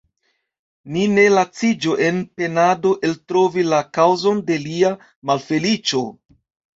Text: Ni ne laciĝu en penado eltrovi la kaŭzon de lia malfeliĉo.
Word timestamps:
Ni 0.93 1.01
ne 1.17 1.25
laciĝu 1.33 1.91
en 2.05 2.15
penado 2.39 2.93
eltrovi 3.09 3.65
la 3.73 3.81
kaŭzon 3.99 4.39
de 4.49 4.57
lia 4.65 4.91
malfeliĉo. 5.31 6.03